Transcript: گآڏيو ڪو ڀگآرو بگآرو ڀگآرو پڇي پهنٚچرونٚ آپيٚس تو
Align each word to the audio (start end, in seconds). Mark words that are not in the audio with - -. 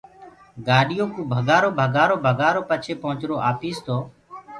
گآڏيو 0.67 1.05
ڪو 1.13 1.21
ڀگآرو 1.31 1.69
بگآرو 1.79 2.15
ڀگآرو 2.25 2.61
پڇي 2.69 2.93
پهنٚچرونٚ 3.01 3.43
آپيٚس 3.51 3.77
تو 3.85 3.97